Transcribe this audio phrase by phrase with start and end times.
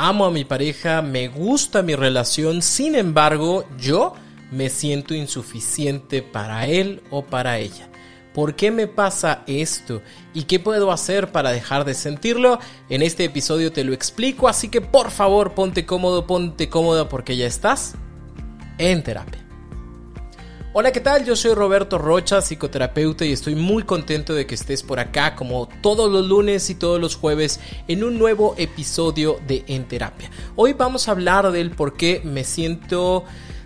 [0.00, 4.14] Amo a mi pareja, me gusta mi relación, sin embargo, yo
[4.52, 7.88] me siento insuficiente para él o para ella.
[8.32, 10.00] ¿Por qué me pasa esto?
[10.34, 12.60] ¿Y qué puedo hacer para dejar de sentirlo?
[12.88, 17.36] En este episodio te lo explico, así que por favor ponte cómodo, ponte cómoda porque
[17.36, 17.96] ya estás
[18.78, 19.47] en terapia.
[20.80, 21.24] Hola, ¿qué tal?
[21.24, 25.68] Yo soy Roberto Rocha, psicoterapeuta, y estoy muy contento de que estés por acá como
[25.82, 30.30] todos los lunes y todos los jueves en un nuevo episodio de En Terapia.
[30.54, 33.24] Hoy vamos a hablar del por qué me siento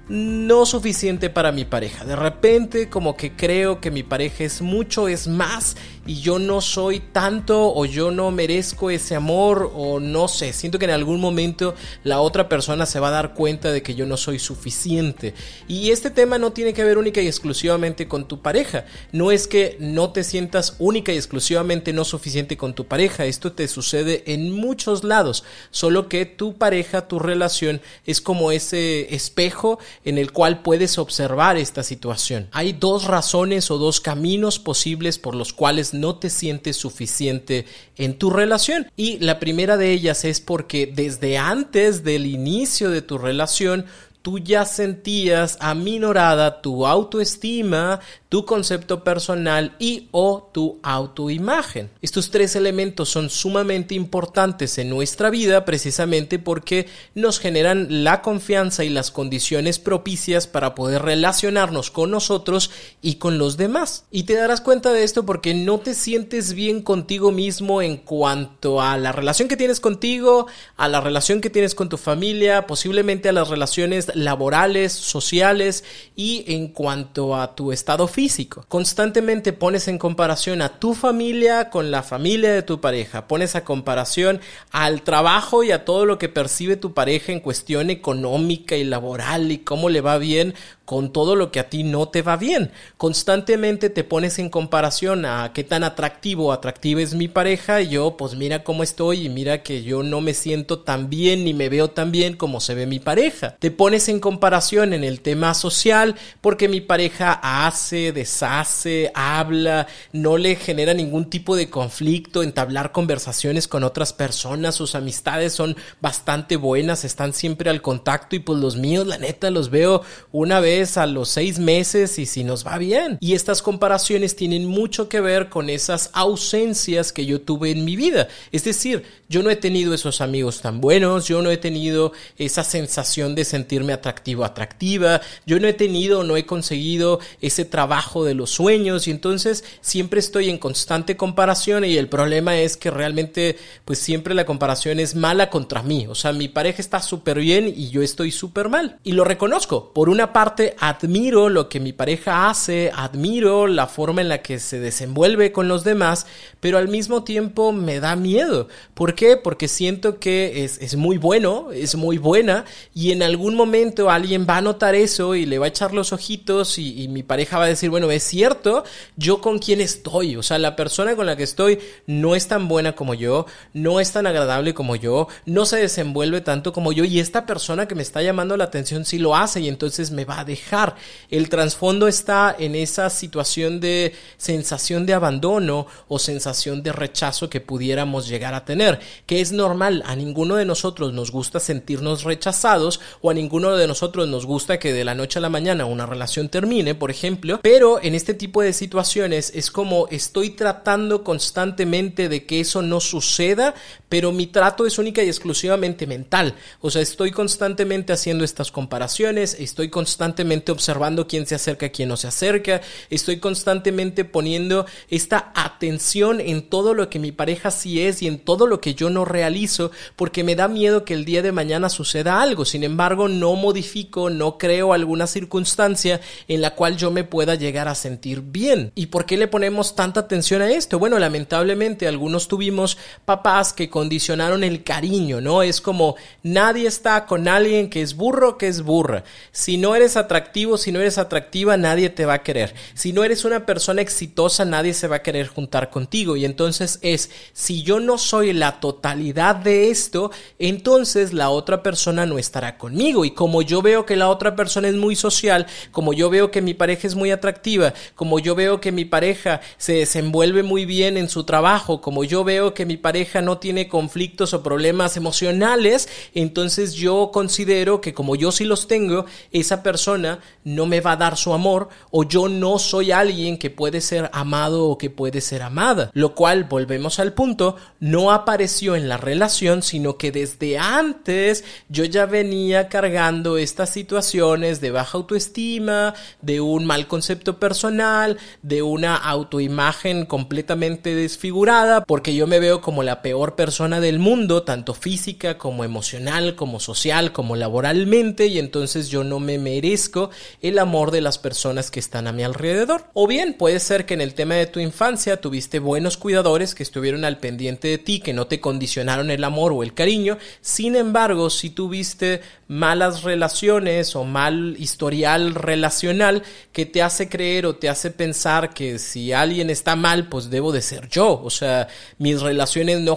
[0.09, 2.07] no suficiente para mi pareja.
[2.07, 5.77] De repente como que creo que mi pareja es mucho, es más
[6.07, 10.79] y yo no soy tanto o yo no merezco ese amor o no sé, siento
[10.79, 14.07] que en algún momento la otra persona se va a dar cuenta de que yo
[14.07, 15.35] no soy suficiente.
[15.69, 18.85] Y este tema no tiene que ver única y exclusivamente con tu pareja.
[19.13, 23.53] No es que no te sientas única y exclusivamente no suficiente con tu pareja, esto
[23.53, 29.79] te sucede en muchos lados, solo que tu pareja, tu relación es como ese espejo
[30.05, 32.49] en el cual puedes observar esta situación.
[32.53, 38.19] Hay dos razones o dos caminos posibles por los cuales no te sientes suficiente en
[38.19, 38.87] tu relación.
[38.97, 43.87] Y la primera de ellas es porque desde antes del inicio de tu relación,
[44.23, 51.91] tú ya sentías aminorada tu autoestima, tu concepto personal y o tu autoimagen.
[52.01, 58.85] Estos tres elementos son sumamente importantes en nuestra vida precisamente porque nos generan la confianza
[58.85, 62.71] y las condiciones propicias para poder relacionarnos con nosotros
[63.03, 64.05] y con los demás.
[64.11, 68.81] Y te darás cuenta de esto porque no te sientes bien contigo mismo en cuanto
[68.81, 70.47] a la relación que tienes contigo,
[70.77, 75.85] a la relación que tienes con tu familia, posiblemente a las relaciones laborales, sociales
[76.17, 78.65] y en cuanto a tu estado físico.
[78.69, 83.65] Constantemente pones en comparación a tu familia con la familia de tu pareja, pones a
[83.65, 84.41] comparación
[84.71, 89.53] al trabajo y a todo lo que percibe tu pareja en cuestión económica y laboral
[89.53, 90.55] y cómo le va bien
[90.93, 92.71] con todo lo que a ti no te va bien.
[92.99, 97.89] Constantemente te pones en comparación a qué tan atractivo o atractiva es mi pareja y
[97.89, 101.55] yo pues mira cómo estoy y mira que yo no me siento tan bien ni
[101.55, 103.57] me veo tan bien como se ve mi pareja.
[103.59, 110.37] Te pones en comparación en el tema social porque mi pareja hace, deshace, habla, no
[110.37, 116.57] le genera ningún tipo de conflicto, entablar conversaciones con otras personas, sus amistades son bastante
[116.57, 120.03] buenas, están siempre al contacto y pues los míos la neta los veo
[120.33, 123.19] una vez a los seis meses y si nos va bien.
[123.21, 127.97] Y estas comparaciones tienen mucho que ver con esas ausencias que yo tuve en mi
[127.97, 128.29] vida.
[128.51, 132.65] Es decir, yo no he tenido esos amigos tan buenos, yo no he tenido esa
[132.65, 138.35] sensación de sentirme atractivo, atractiva, yo no he tenido, no he conseguido ese trabajo de
[138.35, 143.57] los sueños y entonces siempre estoy en constante comparación y el problema es que realmente
[143.85, 146.07] pues siempre la comparación es mala contra mí.
[146.09, 148.99] O sea, mi pareja está súper bien y yo estoy súper mal.
[149.05, 149.93] Y lo reconozco.
[149.93, 154.59] Por una parte, admiro lo que mi pareja hace, admiro la forma en la que
[154.59, 156.27] se desenvuelve con los demás,
[156.61, 158.69] pero al mismo tiempo me da miedo.
[158.95, 159.37] ¿Por qué?
[159.37, 164.59] Porque siento que es, muy bueno, es muy buena y en algún momento alguien va
[164.59, 167.65] a notar eso y le va a echar los ojitos y, y mi pareja va
[167.65, 168.85] a decir, bueno, es cierto,
[169.17, 172.69] yo con quién estoy, o sea, la persona con la que estoy no es tan
[172.69, 177.05] buena como yo, no es tan agradable como yo, no se desenvuelve tanto como yo
[177.05, 180.25] y esta persona que me está llamando la atención sí lo hace y entonces me
[180.25, 180.97] va a dejar.
[181.31, 187.61] El trasfondo está en esa situación de sensación de abandono o sensación de rechazo que
[187.61, 193.01] pudiéramos llegar a tener, que es normal, a ninguno de nosotros nos gusta sentirnos rechazados
[193.21, 196.07] o a ninguno de nosotros nos gusta que de la noche a la mañana una
[196.07, 202.29] relación termine, por ejemplo, pero en este tipo de situaciones es como estoy tratando constantemente
[202.29, 203.75] de que eso no suceda,
[204.13, 209.57] pero mi trato es única y exclusivamente mental, o sea, estoy constantemente haciendo estas comparaciones,
[209.59, 212.83] estoy constantemente observando quién se acerca, quién no se acerca.
[213.09, 218.39] Estoy constantemente poniendo esta atención en todo lo que mi pareja sí es y en
[218.39, 221.89] todo lo que yo no realizo porque me da miedo que el día de mañana
[221.89, 222.67] suceda algo.
[222.67, 227.89] Sin embargo, no modifico, no creo alguna circunstancia en la cual yo me pueda llegar
[227.89, 228.93] a sentir bien.
[228.95, 230.99] ¿Y por qué le ponemos tanta atención a esto?
[230.99, 235.63] Bueno, lamentablemente algunos tuvimos papás que condicionaron el cariño, ¿no?
[235.63, 239.23] Es como nadie está con alguien que es burro, que es burra.
[239.53, 242.75] Si no eres atractivo, si no eres atractiva, nadie te va a querer.
[242.95, 246.37] Si no eres una persona exitosa, nadie se va a querer juntar contigo.
[246.37, 252.27] Y entonces es, si yo no soy la totalidad de esto, entonces la otra persona
[252.27, 253.25] no estará conmigo.
[253.25, 256.61] Y como yo veo que la otra persona es muy social, como yo veo que
[256.61, 261.17] mi pareja es muy atractiva, como yo veo que mi pareja se desenvuelve muy bien
[261.17, 266.09] en su trabajo, como yo veo que mi pareja no tiene conflictos o problemas emocionales,
[266.33, 271.17] entonces yo considero que como yo sí los tengo, esa persona no me va a
[271.17, 275.43] dar su amor o yo no soy alguien que puede ser amado o que puede
[275.43, 276.11] ser amada.
[276.15, 282.07] Lo cual, volvemos al punto, no apareció en la relación, sino que desde antes yo
[282.07, 289.17] ya venía cargando estas situaciones de baja autoestima, de un mal concepto personal, de una
[289.17, 295.59] autoimagen completamente desfigurada, porque yo me veo como la peor persona del mundo, tanto física
[295.59, 300.31] como emocional, como social, como laboralmente, y entonces yo no me merezco
[300.61, 303.05] el amor de las personas que están a mi alrededor.
[303.13, 306.83] O bien puede ser que en el tema de tu infancia tuviste buenos cuidadores que
[306.83, 310.95] estuvieron al pendiente de ti, que no te condicionaron el amor o el cariño, sin
[310.97, 316.43] embargo, si tuviste malas relaciones o mal historial relacional
[316.73, 320.73] que te hace creer o te hace pensar que si alguien está mal, pues debo
[320.73, 321.41] de ser yo.
[321.45, 321.89] O sea,
[322.19, 323.17] mis relaciones no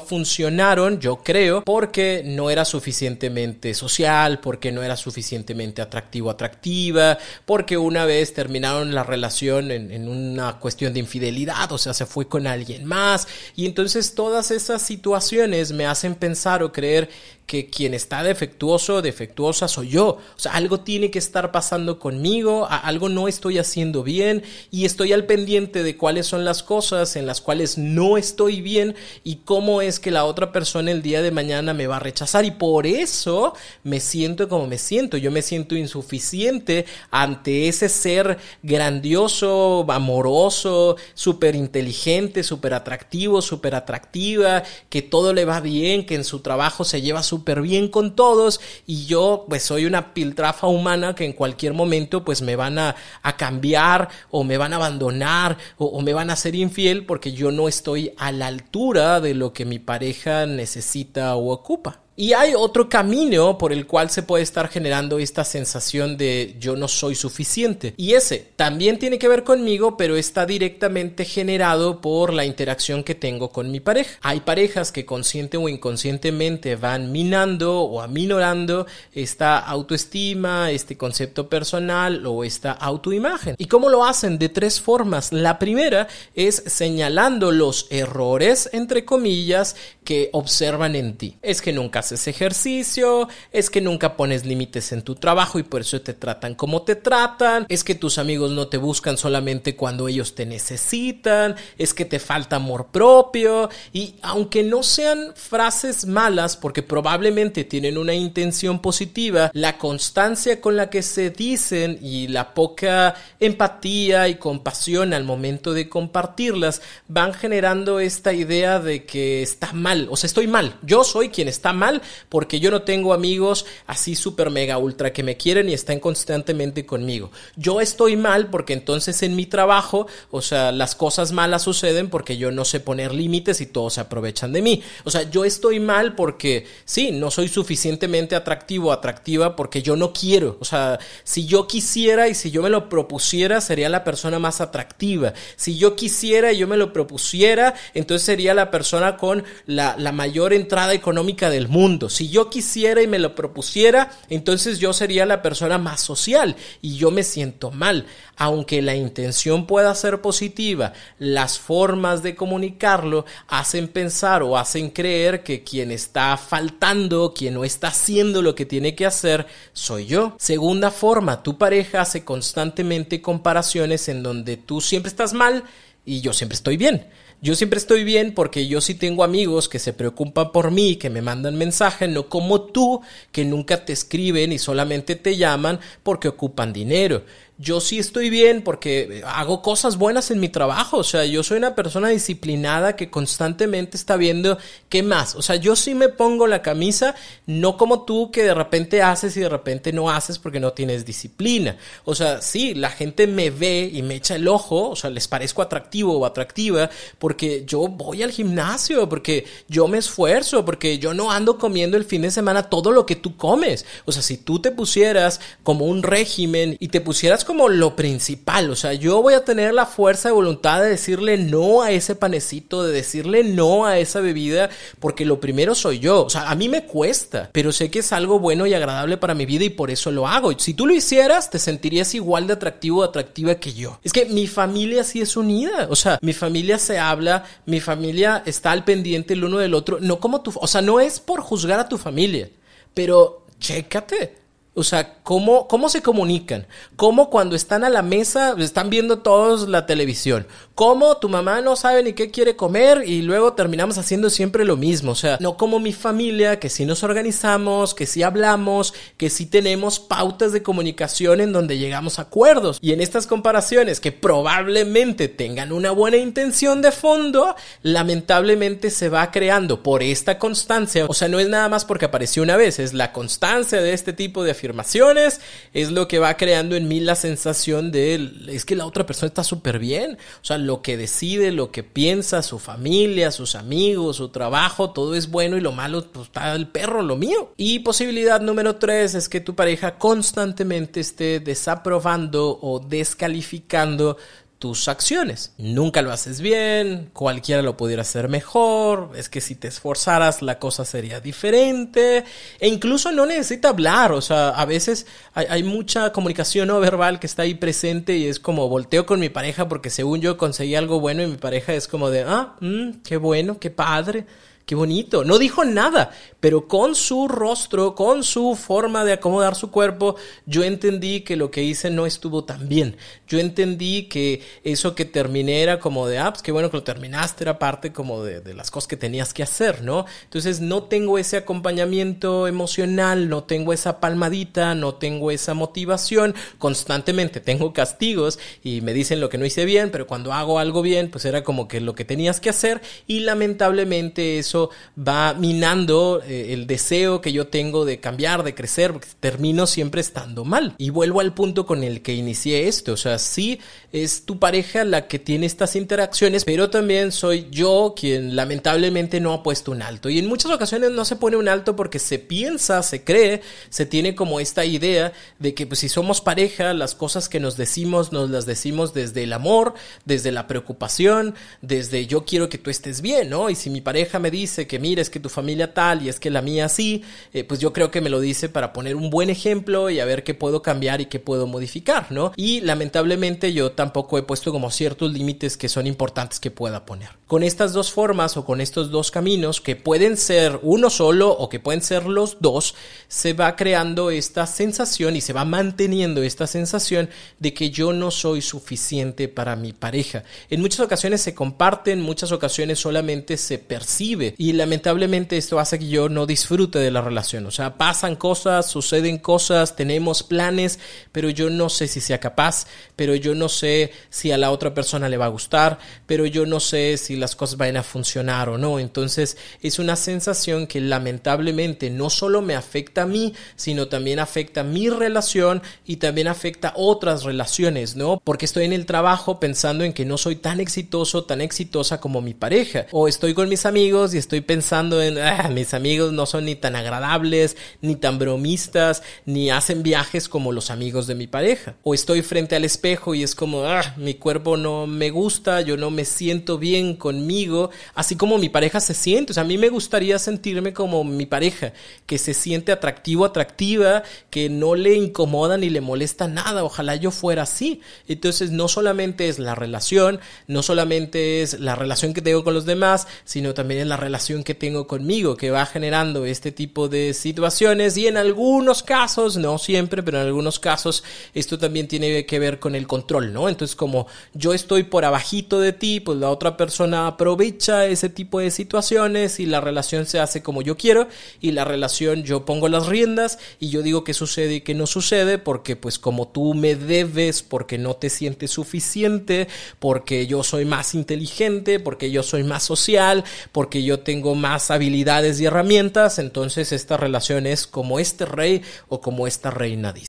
[0.99, 8.05] yo creo, porque no era suficientemente social, porque no era suficientemente atractivo, atractiva, porque una
[8.05, 12.47] vez terminaron la relación en, en una cuestión de infidelidad, o sea, se fue con
[12.47, 13.27] alguien más.
[13.55, 17.09] Y entonces todas esas situaciones me hacen pensar o creer
[17.45, 20.07] que quien está defectuoso, defectuosa soy yo.
[20.07, 25.13] O sea, algo tiene que estar pasando conmigo, algo no estoy haciendo bien y estoy
[25.13, 29.81] al pendiente de cuáles son las cosas en las cuales no estoy bien y cómo
[29.81, 32.85] es que la otra persona el día de mañana me va a rechazar y por
[32.87, 33.53] eso
[33.83, 35.17] me siento como me siento.
[35.17, 44.63] Yo me siento insuficiente ante ese ser grandioso, amoroso, súper inteligente, súper atractivo, súper atractiva,
[44.89, 48.59] que todo le va bien, que en su trabajo se lleva súper bien con todos
[48.85, 52.95] y yo pues soy una piltrafa humana que en cualquier momento pues me van a,
[53.37, 57.51] cambiar o me van a abandonar o, o me van a ser infiel porque yo
[57.51, 62.04] no estoy a la altura de lo que mi pareja necesita o ocupa.
[62.17, 66.77] Y hay otro camino por el cual se puede estar generando esta sensación de yo
[66.77, 67.93] no soy suficiente.
[67.97, 73.15] Y ese también tiene que ver conmigo, pero está directamente generado por la interacción que
[73.15, 74.17] tengo con mi pareja.
[74.21, 82.25] Hay parejas que consciente o inconscientemente van minando o aminorando esta autoestima, este concepto personal
[82.25, 83.55] o esta autoimagen.
[83.57, 84.39] ¿Y cómo lo hacen?
[84.39, 85.33] De tres formas.
[85.33, 89.75] La primera es señalando los errores, entre comillas,
[90.05, 91.35] que observan en ti.
[91.41, 95.81] Es que nunca haces ejercicio, es que nunca pones límites en tu trabajo y por
[95.81, 100.07] eso te tratan como te tratan, es que tus amigos no te buscan solamente cuando
[100.07, 106.57] ellos te necesitan, es que te falta amor propio y aunque no sean frases malas
[106.57, 112.53] porque probablemente tienen una intención positiva, la constancia con la que se dicen y la
[112.53, 119.73] poca empatía y compasión al momento de compartirlas van generando esta idea de que está
[119.73, 121.94] mal, o sea, estoy mal, yo soy quien está mal
[122.29, 126.85] porque yo no tengo amigos así súper mega ultra que me quieren y están constantemente
[126.85, 127.31] conmigo.
[127.55, 132.37] Yo estoy mal porque entonces en mi trabajo, o sea, las cosas malas suceden porque
[132.37, 134.83] yo no sé poner límites y todos se aprovechan de mí.
[135.03, 140.13] O sea, yo estoy mal porque sí, no soy suficientemente atractivo atractiva porque yo no
[140.13, 140.57] quiero.
[140.59, 144.61] O sea, si yo quisiera y si yo me lo propusiera, sería la persona más
[144.61, 145.33] atractiva.
[145.55, 150.53] Si yo quisiera y yo me lo propusiera, entonces sería la persona con la mayor
[150.53, 151.84] entrada económica del mundo.
[152.09, 156.95] Si yo quisiera y me lo propusiera, entonces yo sería la persona más social y
[156.97, 158.07] yo me siento mal.
[158.37, 165.43] Aunque la intención pueda ser positiva, las formas de comunicarlo hacen pensar o hacen creer
[165.43, 170.35] que quien está faltando, quien no está haciendo lo que tiene que hacer, soy yo.
[170.39, 175.63] Segunda forma, tu pareja hace constantemente comparaciones en donde tú siempre estás mal
[176.03, 177.05] y yo siempre estoy bien.
[177.41, 181.09] Yo siempre estoy bien porque yo sí tengo amigos que se preocupan por mí, que
[181.09, 183.01] me mandan mensajes, no como tú,
[183.31, 187.23] que nunca te escriben y solamente te llaman porque ocupan dinero.
[187.57, 190.97] Yo sí estoy bien porque hago cosas buenas en mi trabajo.
[190.97, 194.57] O sea, yo soy una persona disciplinada que constantemente está viendo
[194.89, 195.35] qué más.
[195.35, 199.37] O sea, yo sí me pongo la camisa, no como tú que de repente haces
[199.37, 201.77] y de repente no haces porque no tienes disciplina.
[202.03, 205.27] O sea, sí, la gente me ve y me echa el ojo, o sea, les
[205.27, 211.13] parezco atractivo o atractiva porque yo voy al gimnasio, porque yo me esfuerzo, porque yo
[211.13, 213.85] no ando comiendo el fin de semana todo lo que tú comes.
[214.03, 218.69] O sea, si tú te pusieras como un régimen y te pusieras como lo principal,
[218.69, 222.15] o sea, yo voy a tener la fuerza de voluntad de decirle no a ese
[222.15, 226.25] panecito, de decirle no a esa bebida, porque lo primero soy yo.
[226.25, 229.33] O sea, a mí me cuesta, pero sé que es algo bueno y agradable para
[229.33, 230.57] mi vida y por eso lo hago.
[230.59, 233.99] Si tú lo hicieras, te sentirías igual de atractivo o atractiva que yo.
[234.03, 238.43] Es que mi familia sí es unida, o sea, mi familia se habla, mi familia
[238.45, 241.41] está al pendiente el uno del otro, no como tu, o sea, no es por
[241.41, 242.49] juzgar a tu familia,
[242.93, 244.44] pero chécate.
[244.77, 246.67] O sea, ¿cómo, ¿cómo se comunican?
[246.97, 250.47] ¿Cómo cuando están a la mesa están viendo todos la televisión?
[250.75, 254.75] ¿Cómo tu mamá no sabe ni qué quiere comer y luego terminamos haciendo siempre lo
[254.75, 255.13] mismo?
[255.13, 259.45] O sea, no como mi familia, que sí nos organizamos, que sí hablamos, que sí
[259.45, 262.79] tenemos pautas de comunicación en donde llegamos a acuerdos.
[262.81, 269.31] Y en estas comparaciones que probablemente tengan una buena intención de fondo, lamentablemente se va
[269.31, 271.05] creando por esta constancia.
[271.07, 274.11] O sea, no es nada más porque apareció una vez, es la constancia de este
[274.11, 275.39] tipo de afirmaciones,
[275.73, 279.27] es lo que va creando en mí la sensación de, es que la otra persona
[279.27, 284.17] está súper bien, o sea, lo que decide, lo que piensa, su familia, sus amigos,
[284.17, 287.53] su trabajo, todo es bueno y lo malo, pues está el perro, lo mío.
[287.57, 294.17] Y posibilidad número tres es que tu pareja constantemente esté desaprobando o descalificando
[294.65, 295.53] tus acciones.
[295.59, 300.57] Nunca lo haces bien, cualquiera lo pudiera hacer mejor, es que si te esforzaras la
[300.57, 302.23] cosa sería diferente,
[302.59, 305.05] e incluso no necesita hablar, o sea, a veces
[305.35, 309.29] hay, mucha comunicación no verbal que está ahí presente y es como volteo con mi
[309.29, 313.03] pareja porque según yo conseguí algo bueno y mi pareja es como de, ah, mm,
[313.03, 314.25] qué bueno, qué padre
[314.65, 315.23] Qué bonito.
[315.23, 316.11] No dijo nada,
[316.45, 321.49] pero con su rostro, con su forma de acomodar su cuerpo, yo entendí que lo
[321.49, 322.97] que hice no estuvo tan bien.
[323.27, 326.83] Yo entendí que eso que terminé era como de, ah, pues qué bueno que lo
[326.83, 330.05] terminaste, era parte como de, las cosas que tenías que hacer, ¿no?
[330.25, 336.35] Entonces no tengo ese acompañamiento emocional, no tengo esa palmadita, no tengo esa motivación.
[336.59, 340.83] Constantemente tengo castigos y me dicen lo que no hice bien, pero cuando hago algo
[340.83, 346.21] bien, pues era como que lo que tenías que hacer y lamentablemente eso va minando
[346.34, 350.75] eh, el deseo que yo tengo de cambiar, de crecer, termino siempre estando mal.
[350.77, 353.59] Y vuelvo al punto con el que inicié esto, o sea, sí
[353.91, 359.33] es tu pareja la que tiene estas interacciones, pero también soy yo quien lamentablemente no
[359.33, 360.09] ha puesto un alto.
[360.09, 363.85] Y en muchas ocasiones no se pone un alto porque se piensa, se cree, se
[363.85, 368.11] tiene como esta idea de que pues, si somos pareja, las cosas que nos decimos
[368.11, 369.73] nos las decimos desde el amor,
[370.05, 373.49] desde la preocupación, desde yo quiero que tú estés bien, ¿no?
[373.49, 376.24] Y si mi pareja me dice que mires que tu familia tal y es que
[376.29, 377.03] la mía sí,
[377.33, 380.05] eh, pues yo creo que me lo dice para poner un buen ejemplo y a
[380.05, 382.31] ver qué puedo cambiar y qué puedo modificar, ¿no?
[382.35, 387.09] Y lamentablemente yo tampoco he puesto como ciertos límites que son importantes que pueda poner.
[387.27, 391.49] Con estas dos formas o con estos dos caminos, que pueden ser uno solo o
[391.49, 392.75] que pueden ser los dos,
[393.07, 398.11] se va creando esta sensación y se va manteniendo esta sensación de que yo no
[398.11, 400.23] soy suficiente para mi pareja.
[400.49, 405.79] En muchas ocasiones se comparten, en muchas ocasiones solamente se percibe y lamentablemente esto hace
[405.79, 407.45] que yo no disfrute de la relación.
[407.45, 410.79] O sea, pasan cosas, suceden cosas, tenemos planes,
[411.11, 414.73] pero yo no sé si sea capaz, pero yo no sé si a la otra
[414.73, 418.49] persona le va a gustar, pero yo no sé si las cosas van a funcionar
[418.49, 418.79] o no.
[418.79, 424.61] Entonces es una sensación que lamentablemente no solo me afecta a mí, sino también afecta
[424.61, 428.21] a mi relación y también afecta a otras relaciones, ¿no?
[428.23, 432.21] Porque estoy en el trabajo pensando en que no soy tan exitoso, tan exitosa como
[432.21, 432.85] mi pareja.
[432.91, 436.55] O estoy con mis amigos y estoy pensando en, ah, mis amigos no son ni
[436.55, 441.75] tan agradables, ni tan bromistas, ni hacen viajes como los amigos de mi pareja.
[441.83, 445.77] O estoy frente al espejo y es como, ah, mi cuerpo no me gusta, yo
[445.77, 449.31] no me siento bien conmigo, así como mi pareja se siente.
[449.31, 451.73] O sea, a mí me gustaría sentirme como mi pareja,
[452.05, 456.63] que se siente atractivo, atractiva, que no le incomoda ni le molesta nada.
[456.63, 457.81] Ojalá yo fuera así.
[458.07, 462.65] Entonces, no solamente es la relación, no solamente es la relación que tengo con los
[462.65, 467.13] demás, sino también es la relación que tengo conmigo que va generando este tipo de
[467.13, 471.03] situaciones y en algunos casos, no siempre, pero en algunos casos
[471.35, 473.47] esto también tiene que ver con el control, ¿no?
[473.47, 478.39] Entonces como yo estoy por abajito de ti, pues la otra persona aprovecha ese tipo
[478.39, 481.07] de situaciones y la relación se hace como yo quiero
[481.39, 484.87] y la relación yo pongo las riendas y yo digo que sucede y que no
[484.87, 490.65] sucede porque pues como tú me debes, porque no te sientes suficiente, porque yo soy
[490.65, 494.95] más inteligente, porque yo soy más social, porque yo tengo más habilidades
[495.39, 495.45] y
[495.77, 500.07] entonces esta relación es como este rey o como esta reina dice.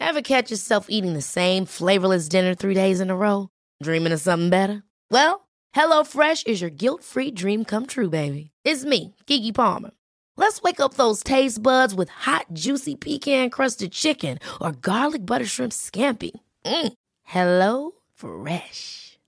[0.00, 3.48] Ever catch yourself eating the same flavorless dinner three days in a row?
[3.82, 4.82] Dreaming of something better?
[5.10, 8.50] Well, HelloFresh is your guilt-free dream come true, baby.
[8.64, 9.92] It's me, Kiki Palmer.
[10.36, 15.72] Let's wake up those taste buds with hot, juicy pecan-crusted chicken or garlic butter shrimp
[15.72, 16.32] scampi.
[16.64, 16.92] Mm.
[17.22, 19.11] Hello Fresh.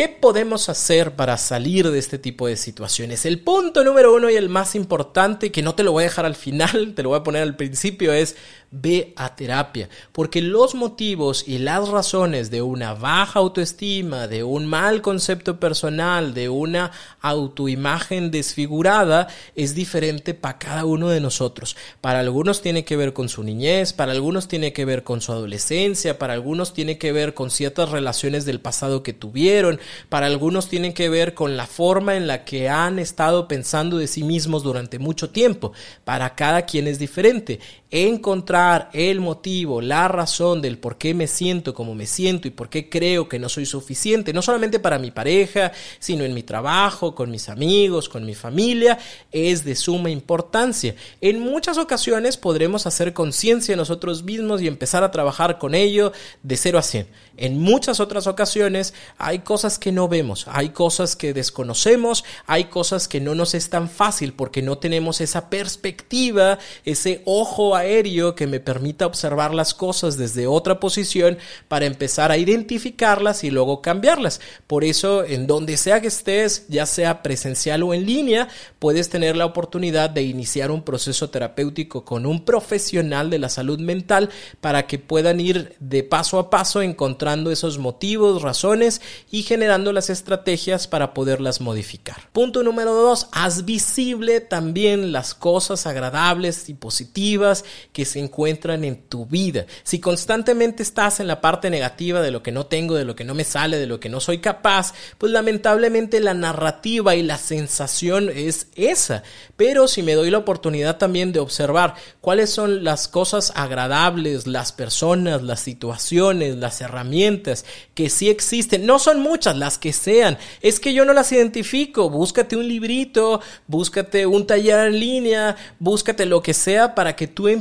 [0.00, 3.26] ¿Qué podemos hacer para salir de este tipo de situaciones?
[3.26, 6.24] El punto número uno y el más importante, que no te lo voy a dejar
[6.24, 8.34] al final, te lo voy a poner al principio, es
[8.70, 14.66] ve a terapia, porque los motivos y las razones de una baja autoestima, de un
[14.66, 19.26] mal concepto personal, de una autoimagen desfigurada,
[19.56, 21.76] es diferente para cada uno de nosotros.
[22.00, 25.32] Para algunos tiene que ver con su niñez, para algunos tiene que ver con su
[25.32, 30.68] adolescencia, para algunos tiene que ver con ciertas relaciones del pasado que tuvieron, para algunos
[30.68, 34.62] tiene que ver con la forma en la que han estado pensando de sí mismos
[34.62, 35.72] durante mucho tiempo.
[36.04, 41.74] Para cada quien es diferente encontrar el motivo, la razón del por qué me siento
[41.74, 45.10] como me siento y por qué creo que no soy suficiente, no solamente para mi
[45.10, 48.98] pareja, sino en mi trabajo, con mis amigos, con mi familia,
[49.32, 50.94] es de suma importancia.
[51.20, 56.56] En muchas ocasiones podremos hacer conciencia nosotros mismos y empezar a trabajar con ello de
[56.56, 57.08] 0 a 100.
[57.36, 63.08] En muchas otras ocasiones hay cosas que no vemos, hay cosas que desconocemos, hay cosas
[63.08, 68.46] que no nos es tan fácil porque no tenemos esa perspectiva, ese ojo aéreo que
[68.46, 74.40] me permita observar las cosas desde otra posición para empezar a identificarlas y luego cambiarlas.
[74.66, 79.36] Por eso, en donde sea que estés, ya sea presencial o en línea, puedes tener
[79.36, 84.86] la oportunidad de iniciar un proceso terapéutico con un profesional de la salud mental para
[84.86, 90.86] que puedan ir de paso a paso encontrando esos motivos, razones y generando las estrategias
[90.86, 92.28] para poderlas modificar.
[92.32, 99.02] Punto número dos, haz visible también las cosas agradables y positivas que se encuentran en
[99.08, 99.66] tu vida.
[99.82, 103.24] Si constantemente estás en la parte negativa de lo que no tengo, de lo que
[103.24, 107.38] no me sale, de lo que no soy capaz, pues lamentablemente la narrativa y la
[107.38, 109.22] sensación es esa.
[109.56, 114.72] Pero si me doy la oportunidad también de observar cuáles son las cosas agradables, las
[114.72, 120.80] personas, las situaciones, las herramientas que sí existen, no son muchas las que sean, es
[120.80, 126.42] que yo no las identifico, búscate un librito, búscate un taller en línea, búscate lo
[126.42, 127.59] que sea para que tú empieces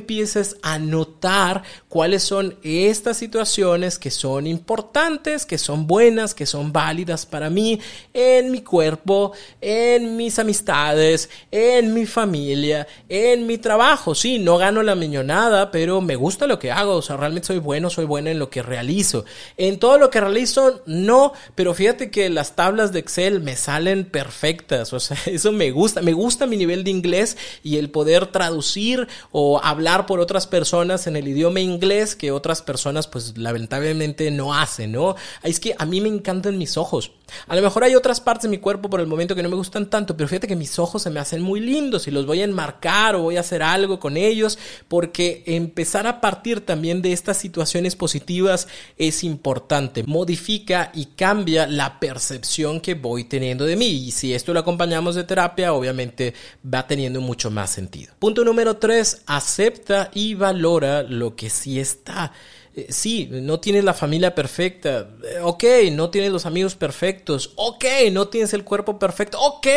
[0.62, 7.26] a notar cuáles son estas situaciones que son importantes, que son buenas, que son válidas
[7.26, 7.80] para mí
[8.14, 14.14] en mi cuerpo, en mis amistades, en mi familia, en mi trabajo.
[14.16, 17.60] Sí, no gano la millonada, pero me gusta lo que hago, o sea, realmente soy
[17.60, 19.26] bueno, soy buena en lo que realizo.
[19.58, 24.06] En todo lo que realizo, no, pero fíjate que las tablas de Excel me salen
[24.06, 28.28] perfectas, o sea, eso me gusta, me gusta mi nivel de inglés y el poder
[28.28, 34.30] traducir o hablar por otras personas en el idioma inglés que otras personas pues lamentablemente
[34.32, 35.16] no hacen, ¿no?
[35.44, 37.12] Es que a mí me encantan mis ojos.
[37.48, 39.56] A lo mejor hay otras partes de mi cuerpo por el momento que no me
[39.56, 42.42] gustan tanto, pero fíjate que mis ojos se me hacen muy lindos y los voy
[42.42, 47.14] a enmarcar o voy a hacer algo con ellos porque empezar a partir también de
[47.14, 50.04] estas situaciones positivas es importante.
[50.04, 55.16] Modifica y cambia la percepción que voy teniendo de mí y si esto lo acompañamos
[55.16, 58.14] de terapia obviamente va teniendo mucho más sentido.
[58.20, 59.79] Punto número 3, acepta
[60.14, 62.32] y valora lo que sí está.
[62.76, 67.84] Eh, sí, no tienes la familia perfecta, eh, ok, no tienes los amigos perfectos, ok,
[68.12, 69.68] no tienes el cuerpo perfecto, ok,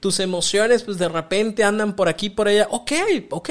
[0.00, 2.92] tus emociones pues de repente andan por aquí, por allá, ok,
[3.28, 3.50] ok,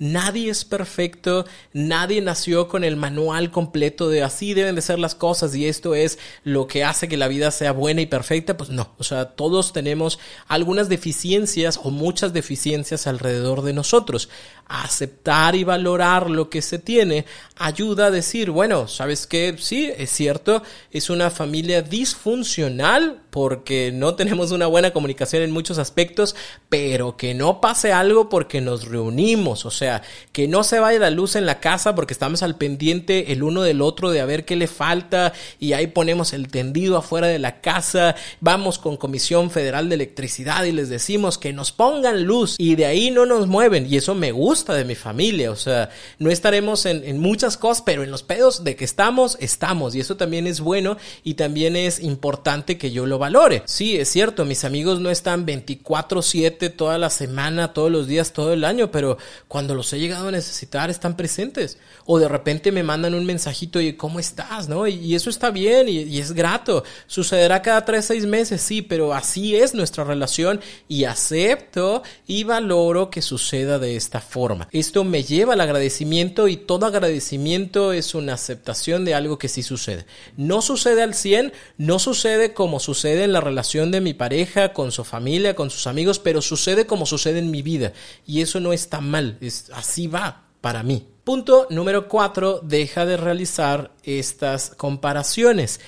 [0.00, 5.14] nadie es perfecto, nadie nació con el manual completo de así deben de ser las
[5.14, 8.68] cosas y esto es lo que hace que la vida sea buena y perfecta, pues
[8.68, 14.28] no, o sea, todos tenemos algunas deficiencias o muchas deficiencias alrededor de nosotros.
[14.66, 19.56] Aceptar y valorar lo que se tiene, ayuda a decir, bueno, ¿sabes qué?
[19.58, 25.78] Sí, es cierto, es una familia disfuncional porque no tenemos una buena comunicación en muchos
[25.78, 26.34] aspectos,
[26.68, 31.10] pero que no pase algo porque nos reunimos, o sea, que no se vaya la
[31.10, 34.44] luz en la casa porque estamos al pendiente el uno del otro de a ver
[34.44, 39.50] qué le falta y ahí ponemos el tendido afuera de la casa, vamos con Comisión
[39.50, 43.46] Federal de Electricidad y les decimos que nos pongan luz y de ahí no nos
[43.46, 45.90] mueven y eso me gusta de mi familia, o sea,
[46.20, 50.16] no estaremos en, muchas cosas, pero en los pedos de que estamos, estamos y eso
[50.16, 53.62] también es bueno y también es importante que yo lo valore.
[53.66, 58.52] Sí, es cierto, mis amigos no están 24/7 toda la semana, todos los días, todo
[58.52, 62.84] el año, pero cuando los he llegado a necesitar están presentes o de repente me
[62.84, 64.68] mandan un mensajito y ¿cómo estás?
[64.68, 64.86] ¿no?
[64.86, 66.84] Y, eso está bien y, y es grato.
[67.06, 73.10] Sucederá cada tres, seis meses, sí, pero así es nuestra relación y acepto y valoro
[73.10, 74.43] que suceda de esta forma.
[74.72, 79.62] Esto me lleva al agradecimiento y todo agradecimiento es una aceptación de algo que sí
[79.62, 80.06] sucede.
[80.36, 84.92] No sucede al 100, no sucede como sucede en la relación de mi pareja, con
[84.92, 87.92] su familia, con sus amigos, pero sucede como sucede en mi vida
[88.26, 89.38] y eso no está mal,
[89.72, 91.06] así va para mí.
[91.24, 95.80] Punto número 4, deja de realizar estas comparaciones.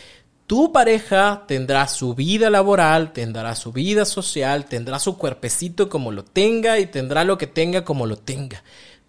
[0.46, 6.24] Tu pareja tendrá su vida laboral, tendrá su vida social, tendrá su cuerpecito como lo
[6.24, 8.62] tenga y tendrá lo que tenga como lo tenga.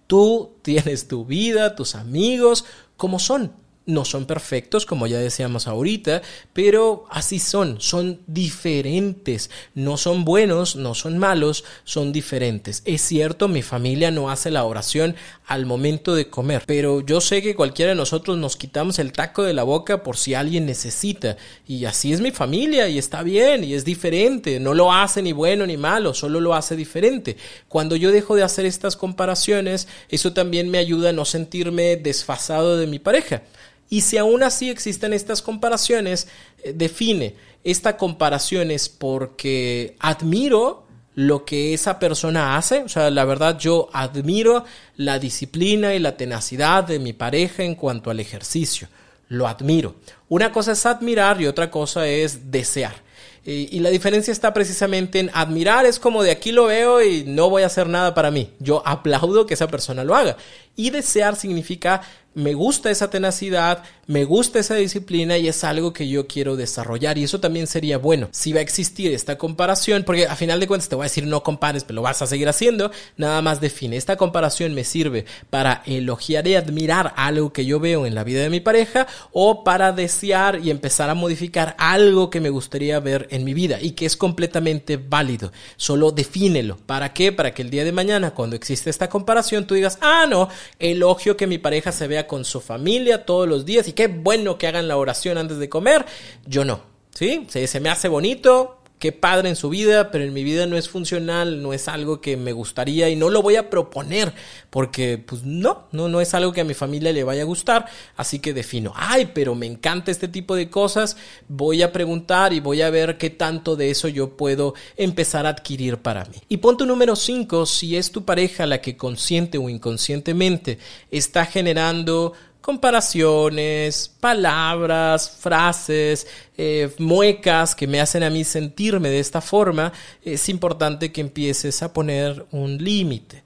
[0.08, 3.52] Tú tienes tu vida, tus amigos, como son
[3.88, 6.21] no son perfectos, como ya decíamos ahorita,
[6.54, 12.84] pero así son, son diferentes, no son buenos, no son malos, son diferentes.
[12.86, 15.15] Es cierto, mi familia no hace la oración
[15.47, 19.43] al momento de comer, pero yo sé que cualquiera de nosotros nos quitamos el taco
[19.43, 23.63] de la boca por si alguien necesita, y así es mi familia, y está bien,
[23.63, 27.38] y es diferente, no lo hace ni bueno ni malo, solo lo hace diferente.
[27.69, 32.78] Cuando yo dejo de hacer estas comparaciones, eso también me ayuda a no sentirme desfasado
[32.78, 33.43] de mi pareja.
[33.89, 36.28] Y si aún así existen estas comparaciones,
[36.63, 43.26] eh, define, esta comparación es porque admiro lo que esa persona hace, o sea, la
[43.26, 44.65] verdad yo admiro
[44.97, 48.88] la disciplina y la tenacidad de mi pareja en cuanto al ejercicio,
[49.28, 49.95] lo admiro.
[50.30, 53.08] Una cosa es admirar y otra cosa es desear.
[53.50, 57.50] Y, la diferencia está precisamente en admirar, es como de aquí lo veo y no
[57.50, 58.52] voy a hacer nada para mí.
[58.60, 60.36] Yo aplaudo que esa persona lo haga.
[60.76, 62.02] Y desear significa
[62.38, 67.17] me gusta esa tenacidad, me gusta esa disciplina y es algo que yo quiero desarrollar
[67.17, 68.29] y eso también sería bueno.
[68.31, 71.27] Si va a existir esta comparación, porque a final de cuentas te voy a decir
[71.27, 73.97] no compares, pero lo vas a seguir haciendo, nada más define.
[73.97, 78.41] Esta comparación me sirve para elogiar y admirar algo que yo veo en la vida
[78.41, 83.27] de mi pareja o para desear y empezar a modificar algo que me gustaría ver
[83.29, 85.51] en mi vida y que es completamente válido.
[85.75, 86.77] Solo defínelo.
[86.77, 87.33] ¿Para qué?
[87.33, 90.47] Para que el día de mañana, cuando existe esta comparación, tú digas, ah, no,
[90.79, 94.60] elogio que mi pareja se vea con su familia todos los días y qué bueno
[94.60, 96.05] que hagan la oración antes de comer.
[96.45, 96.81] Yo no.
[97.15, 97.47] ¿Sí?
[97.49, 100.88] Se, me hace bonito, qué padre en su vida, pero en mi vida no es
[100.88, 104.33] funcional, no es algo que me gustaría y no lo voy a proponer
[104.69, 107.88] porque pues no, no, no es algo que a mi familia le vaya a gustar,
[108.17, 112.60] así que defino, ay, pero me encanta este tipo de cosas, voy a preguntar y
[112.60, 116.38] voy a ver qué tanto de eso yo puedo empezar a adquirir para mí.
[116.49, 120.77] Y punto número 5, si es tu pareja la que consciente o inconscientemente
[121.10, 122.33] está generando
[122.67, 126.27] comparaciones, palabras, frases,
[126.58, 131.82] eh, muecas que me hacen a mí sentirme de esta forma, es importante que empieces
[131.82, 133.41] a poner un límite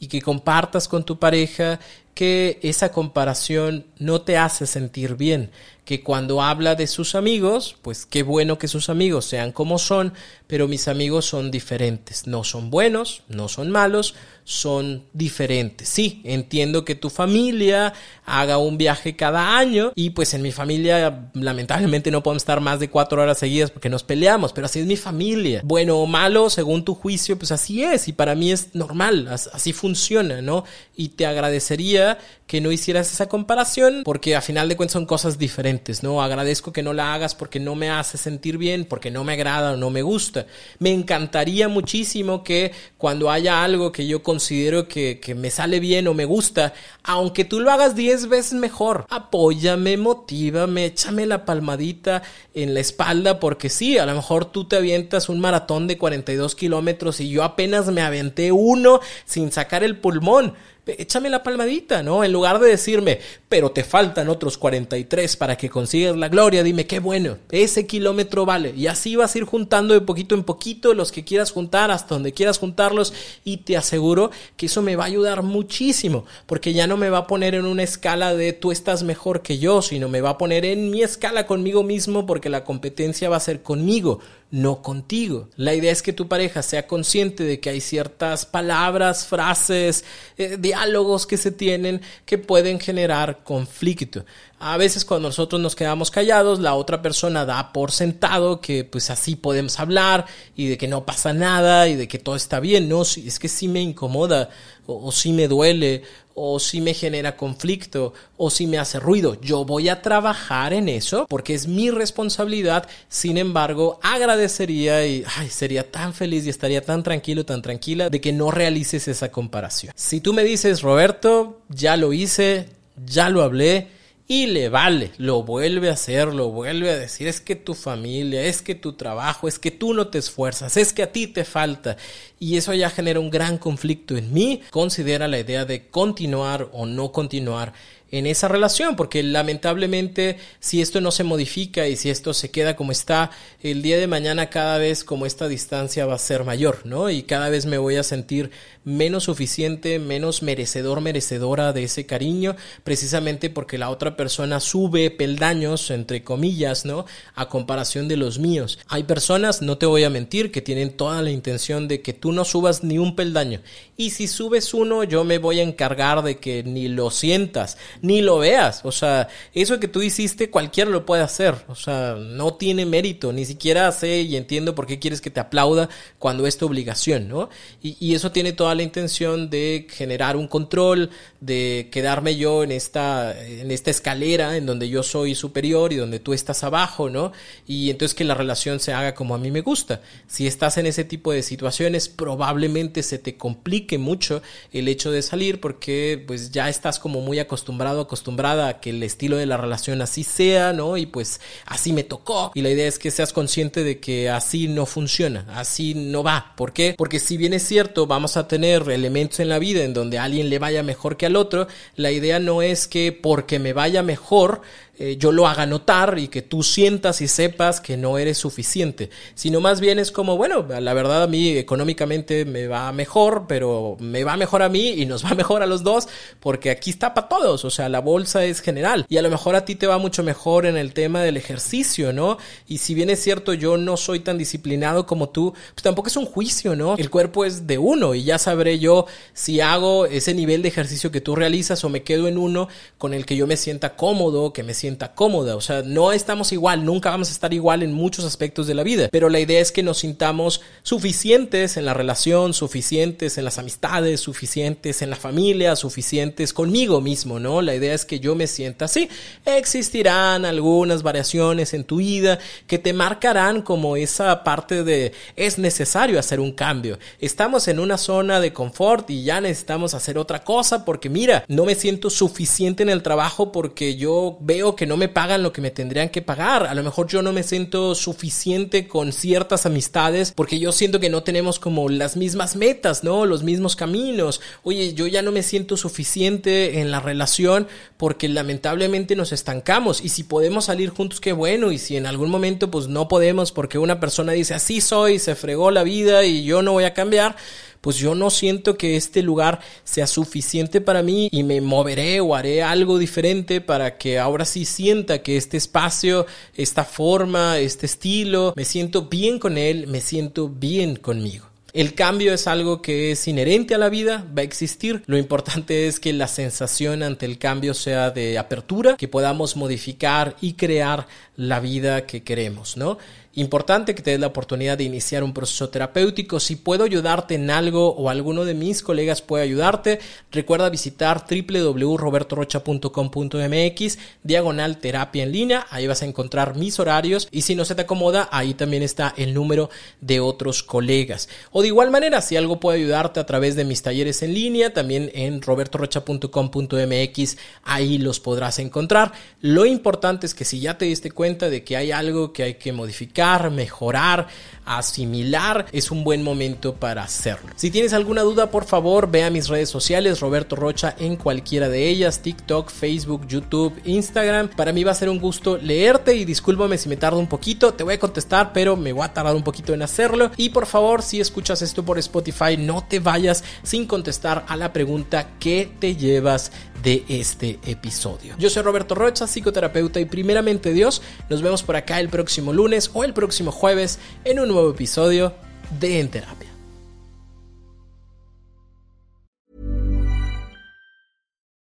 [0.00, 1.78] y que compartas con tu pareja
[2.14, 5.52] que esa comparación no te hace sentir bien,
[5.84, 10.14] que cuando habla de sus amigos, pues qué bueno que sus amigos sean como son,
[10.48, 15.88] pero mis amigos son diferentes, no son buenos, no son malos, son diferentes.
[15.88, 17.94] Sí, entiendo que tu familia
[18.26, 22.78] haga un viaje cada año y pues en mi familia lamentablemente no podemos estar más
[22.78, 25.62] de cuatro horas seguidas porque nos peleamos, pero así es mi familia.
[25.64, 29.72] Bueno o malo, según tu juicio, pues así es y para mí es normal, así
[29.72, 30.64] funciona, ¿no?
[30.94, 35.38] Y te agradecería que no hicieras esa comparación porque a final de cuentas son cosas
[35.38, 36.22] diferentes, ¿no?
[36.22, 39.72] Agradezco que no la hagas porque no me hace sentir bien, porque no me agrada
[39.72, 40.46] o no me gusta.
[40.78, 46.08] Me encantaría muchísimo que cuando haya algo que yo considero que, que me sale bien
[46.08, 52.24] o me gusta, aunque tú lo hagas 10 veces mejor, apóyame, motívame, échame la palmadita
[52.52, 56.56] en la espalda porque sí, a lo mejor tú te avientas un maratón de 42
[56.56, 60.54] kilómetros y yo apenas me aventé uno sin sacar el pulmón
[60.86, 62.24] échame la palmadita, ¿no?
[62.24, 66.86] En lugar de decirme, pero te faltan otros 43 para que consigas la gloria, dime,
[66.86, 68.72] qué bueno, ese kilómetro vale.
[68.76, 72.14] Y así vas a ir juntando de poquito en poquito los que quieras juntar, hasta
[72.14, 73.12] donde quieras juntarlos,
[73.44, 77.18] y te aseguro que eso me va a ayudar muchísimo, porque ya no me va
[77.18, 80.38] a poner en una escala de tú estás mejor que yo, sino me va a
[80.38, 84.20] poner en mi escala conmigo mismo, porque la competencia va a ser conmigo,
[84.54, 85.48] no contigo.
[85.56, 90.04] La idea es que tu pareja sea consciente de que hay ciertas palabras, frases,
[90.38, 94.24] eh, diálogos que se tienen que pueden generar conflicto.
[94.60, 99.10] A veces cuando nosotros nos quedamos callados, la otra persona da por sentado que pues
[99.10, 102.88] así podemos hablar y de que no pasa nada y de que todo está bien.
[102.88, 104.50] No, es que sí me incomoda
[104.86, 106.02] o, sí me duele
[106.34, 109.40] o si me genera conflicto o si me hace ruido.
[109.40, 112.88] Yo voy a trabajar en eso porque es mi responsabilidad.
[113.08, 118.32] Sin embargo, agradecería y sería tan feliz y estaría tan tranquilo, tan tranquila de que
[118.32, 119.92] no realices esa comparación.
[119.96, 122.68] Si tú me dices, Roberto, ya lo hice,
[123.06, 123.88] ya lo hablé,
[124.26, 128.42] y le vale, lo vuelve a hacer, lo vuelve a decir, es que tu familia,
[128.42, 131.44] es que tu trabajo, es que tú no te esfuerzas, es que a ti te
[131.44, 131.98] falta.
[132.40, 134.62] Y eso ya genera un gran conflicto en mí.
[134.70, 137.74] Considera la idea de continuar o no continuar
[138.18, 142.76] en esa relación, porque lamentablemente si esto no se modifica y si esto se queda
[142.76, 146.82] como está, el día de mañana cada vez como esta distancia va a ser mayor,
[146.84, 147.10] ¿no?
[147.10, 148.52] Y cada vez me voy a sentir
[148.84, 155.90] menos suficiente, menos merecedor, merecedora de ese cariño, precisamente porque la otra persona sube peldaños,
[155.90, 157.06] entre comillas, ¿no?
[157.34, 158.78] A comparación de los míos.
[158.88, 162.30] Hay personas, no te voy a mentir, que tienen toda la intención de que tú
[162.32, 163.60] no subas ni un peldaño.
[163.96, 168.20] Y si subes uno, yo me voy a encargar de que ni lo sientas, ni
[168.20, 168.82] lo veas.
[168.84, 171.54] O sea, eso que tú hiciste cualquiera lo puede hacer.
[171.68, 173.32] O sea, no tiene mérito.
[173.32, 175.88] Ni siquiera sé y entiendo por qué quieres que te aplauda
[176.18, 177.48] cuando es tu obligación, ¿no?
[177.82, 182.72] Y, y eso tiene toda la intención de generar un control, de quedarme yo en
[182.72, 187.32] esta, en esta escalera en donde yo soy superior y donde tú estás abajo, ¿no?
[187.66, 190.02] Y entonces que la relación se haga como a mí me gusta.
[190.26, 195.22] Si estás en ese tipo de situaciones, probablemente se te complique mucho el hecho de
[195.22, 199.56] salir porque pues ya estás como muy acostumbrado acostumbrada a que el estilo de la
[199.56, 200.96] relación así sea, ¿no?
[200.96, 202.52] Y pues así me tocó.
[202.54, 206.52] Y la idea es que seas consciente de que así no funciona, así no va.
[206.56, 206.94] ¿Por qué?
[206.96, 210.24] Porque si bien es cierto, vamos a tener elementos en la vida en donde a
[210.24, 214.02] alguien le vaya mejor que al otro, la idea no es que porque me vaya
[214.02, 214.62] mejor,
[214.96, 219.10] eh, yo lo haga notar y que tú sientas y sepas que no eres suficiente,
[219.34, 223.96] sino más bien es como, bueno, la verdad a mí económicamente me va mejor, pero
[223.98, 226.06] me va mejor a mí y nos va mejor a los dos
[226.38, 229.56] porque aquí está para todos, o sea, la bolsa es general y a lo mejor
[229.56, 232.38] a ti te va mucho mejor en el tema del ejercicio, ¿no?
[232.68, 236.16] Y si bien es cierto yo no soy tan disciplinado como tú, pues tampoco es
[236.16, 236.94] un juicio, ¿no?
[236.96, 241.10] El cuerpo es de uno y ya sabré yo si hago ese nivel de ejercicio
[241.10, 244.52] que tú realizas o me quedo en uno con el que yo me sienta cómodo,
[244.52, 245.56] que me sienta sienta cómoda.
[245.56, 248.82] O sea, no estamos igual, nunca vamos a estar igual en muchos aspectos de la
[248.82, 253.56] vida, pero la idea es que nos sintamos suficientes en la relación, suficientes en las
[253.58, 257.62] amistades, suficientes en la familia, suficientes conmigo mismo, ¿no?
[257.62, 259.08] La idea es que yo me sienta así.
[259.46, 266.18] Existirán algunas variaciones en tu vida que te marcarán como esa parte de es necesario
[266.18, 266.98] hacer un cambio.
[267.20, 271.64] Estamos en una zona de confort y ya necesitamos hacer otra cosa porque mira, no
[271.64, 275.60] me siento suficiente en el trabajo porque yo veo que no me pagan lo que
[275.60, 276.66] me tendrían que pagar.
[276.66, 281.10] A lo mejor yo no me siento suficiente con ciertas amistades porque yo siento que
[281.10, 283.26] no tenemos como las mismas metas, ¿no?
[283.26, 284.40] Los mismos caminos.
[284.62, 290.08] Oye, yo ya no me siento suficiente en la relación porque lamentablemente nos estancamos y
[290.08, 291.72] si podemos salir juntos, qué bueno.
[291.72, 295.34] Y si en algún momento pues no podemos porque una persona dice así soy, se
[295.34, 297.36] fregó la vida y yo no voy a cambiar,
[297.84, 302.34] pues yo no siento que este lugar sea suficiente para mí y me moveré o
[302.34, 308.54] haré algo diferente para que ahora sí sienta que este espacio, esta forma, este estilo,
[308.56, 311.44] me siento bien con él, me siento bien conmigo.
[311.74, 315.02] El cambio es algo que es inherente a la vida, va a existir.
[315.06, 320.36] Lo importante es que la sensación ante el cambio sea de apertura, que podamos modificar
[320.40, 322.98] y crear la vida que queremos, ¿no?
[323.36, 326.38] Importante que te des la oportunidad de iniciar un proceso terapéutico.
[326.38, 329.98] Si puedo ayudarte en algo o alguno de mis colegas puede ayudarte,
[330.30, 335.66] recuerda visitar www.robertorocha.com.mx, diagonal terapia en línea.
[335.70, 339.12] Ahí vas a encontrar mis horarios y si no se te acomoda, ahí también está
[339.16, 339.68] el número
[340.00, 341.28] de otros colegas.
[341.50, 344.72] O de igual manera, si algo puede ayudarte a través de mis talleres en línea,
[344.72, 349.10] también en robertorocha.com.mx, ahí los podrás encontrar.
[349.40, 352.54] Lo importante es que si ya te diste cuenta de que hay algo que hay
[352.54, 354.26] que modificar, mejorar,
[354.66, 357.50] asimilar, es un buen momento para hacerlo.
[357.56, 361.70] Si tienes alguna duda, por favor, ve a mis redes sociales, Roberto Rocha en cualquiera
[361.70, 364.50] de ellas, TikTok, Facebook, YouTube, Instagram.
[364.50, 367.72] Para mí va a ser un gusto leerte y discúlpame si me tardo un poquito,
[367.72, 370.30] te voy a contestar, pero me voy a tardar un poquito en hacerlo.
[370.36, 374.74] Y por favor, si escuchas esto por Spotify, no te vayas sin contestar a la
[374.74, 376.52] pregunta ¿qué te llevas
[376.84, 378.36] de este episodio?
[378.38, 382.90] Yo soy Roberto Rocha, psicoterapeuta y primeramente Dios, nos vemos por acá el próximo lunes
[382.94, 385.32] o el próximo jueves en un nuevo episodio
[385.80, 386.50] de En Terapia.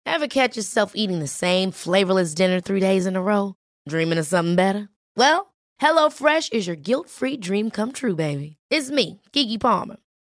[0.04, 3.54] Ever catch yourself eating the same flavorless dinner three days in a row?
[3.88, 4.88] Dreaming of something better?
[5.16, 8.56] Well, HelloFresh is your guilt-free dream come true, baby.
[8.70, 9.96] It's me, Kiki Palmer.